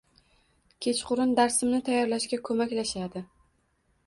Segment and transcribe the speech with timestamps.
[0.85, 3.25] Kechqurun darsimni tayyorlashga koʻmaklashadi